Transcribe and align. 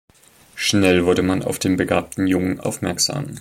Schnell 0.55 1.05
wurde 1.05 1.21
man 1.21 1.43
auf 1.43 1.59
den 1.59 1.77
begabten 1.77 2.25
Jungen 2.25 2.59
aufmerksam. 2.59 3.35